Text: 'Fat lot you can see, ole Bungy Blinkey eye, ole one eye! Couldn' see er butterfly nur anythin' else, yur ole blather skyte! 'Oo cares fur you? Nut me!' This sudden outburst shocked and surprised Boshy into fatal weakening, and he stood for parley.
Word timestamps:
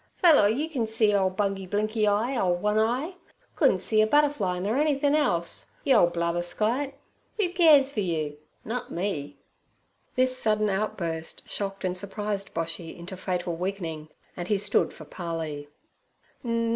'Fat 0.15 0.35
lot 0.35 0.55
you 0.55 0.67
can 0.67 0.87
see, 0.87 1.13
ole 1.13 1.29
Bungy 1.29 1.67
Blinkey 1.69 2.07
eye, 2.07 2.35
ole 2.35 2.55
one 2.55 2.79
eye! 2.79 3.17
Couldn' 3.55 3.77
see 3.77 4.01
er 4.01 4.07
butterfly 4.07 4.57
nur 4.57 4.75
anythin' 4.79 5.13
else, 5.13 5.73
yur 5.83 5.99
ole 5.99 6.09
blather 6.09 6.41
skyte! 6.41 6.93
'Oo 7.39 7.51
cares 7.53 7.91
fur 7.91 8.01
you? 8.01 8.37
Nut 8.65 8.91
me!' 8.91 9.37
This 10.15 10.35
sudden 10.35 10.71
outburst 10.71 11.47
shocked 11.47 11.85
and 11.85 11.95
surprised 11.95 12.51
Boshy 12.51 12.97
into 12.97 13.15
fatal 13.15 13.55
weakening, 13.55 14.09
and 14.35 14.47
he 14.47 14.57
stood 14.57 14.91
for 14.91 15.05
parley. 15.05 15.69